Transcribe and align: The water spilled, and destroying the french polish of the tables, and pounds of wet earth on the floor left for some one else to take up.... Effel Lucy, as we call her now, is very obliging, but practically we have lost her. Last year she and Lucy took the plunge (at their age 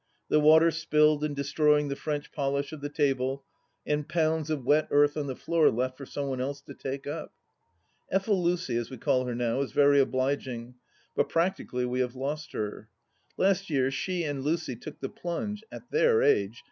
The 0.29 0.39
water 0.39 0.71
spilled, 0.71 1.23
and 1.23 1.35
destroying 1.35 1.87
the 1.87 1.95
french 1.95 2.31
polish 2.31 2.73
of 2.73 2.81
the 2.81 2.89
tables, 2.89 3.43
and 3.85 4.09
pounds 4.09 4.49
of 4.49 4.65
wet 4.65 4.87
earth 4.89 5.15
on 5.15 5.27
the 5.27 5.35
floor 5.35 5.69
left 5.69 5.95
for 5.95 6.07
some 6.07 6.25
one 6.25 6.41
else 6.41 6.59
to 6.61 6.73
take 6.73 7.05
up.... 7.05 7.31
Effel 8.11 8.41
Lucy, 8.41 8.77
as 8.77 8.89
we 8.89 8.97
call 8.97 9.25
her 9.25 9.35
now, 9.35 9.61
is 9.61 9.73
very 9.73 9.99
obliging, 9.99 10.73
but 11.15 11.29
practically 11.29 11.85
we 11.85 11.99
have 11.99 12.15
lost 12.15 12.51
her. 12.53 12.89
Last 13.37 13.69
year 13.69 13.91
she 13.91 14.23
and 14.23 14.41
Lucy 14.43 14.75
took 14.75 14.99
the 15.01 15.07
plunge 15.09 15.63
(at 15.71 15.91
their 15.91 16.23
age 16.23 16.57